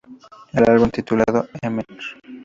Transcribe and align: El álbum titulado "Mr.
El 0.53 0.67
álbum 0.67 0.89
titulado 0.89 1.47
"Mr. 1.61 1.85